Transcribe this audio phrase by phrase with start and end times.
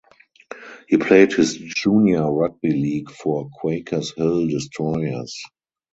[0.87, 5.39] He played his junior rugby league for Quakers Hill Destroyers.